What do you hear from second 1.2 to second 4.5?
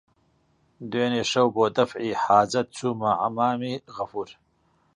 شەو بۆ دەفعی حاجەت چوومە حەممامی غەفوور